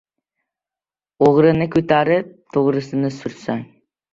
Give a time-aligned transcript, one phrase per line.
[1.27, 3.63] O‘g‘rini ko‘tarib, to‘g‘rini sursang